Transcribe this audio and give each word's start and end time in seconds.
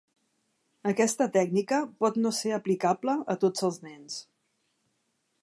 Aquesta 0.91 1.27
tècnica 1.35 1.81
pot 2.05 2.17
no 2.23 2.33
ser 2.39 2.55
aplicable 2.59 3.17
a 3.35 3.37
tots 3.45 3.69
els 3.69 3.79
nens. 3.87 4.19